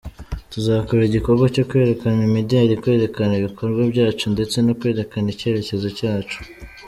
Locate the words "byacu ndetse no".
3.91-4.73